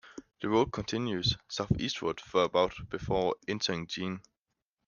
The 0.41 0.49
road 0.49 0.71
continues 0.73 1.37
southeastward 1.47 2.19
for 2.19 2.41
about 2.45 2.89
before 2.89 3.35
entering 3.47 3.85
Jean. 3.85 4.21